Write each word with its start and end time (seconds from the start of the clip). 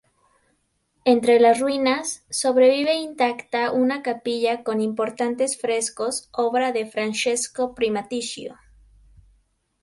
Entre 1.05 1.39
las 1.39 1.59
ruinas, 1.59 2.25
sobrevive 2.31 2.95
intacta 2.95 3.71
una 3.71 4.01
capilla 4.01 4.63
con 4.63 4.81
importantes 4.81 5.61
frescos 5.61 6.27
obra 6.31 6.71
de 6.71 6.87
Francesco 6.87 7.75
Primaticcio. 7.75 8.57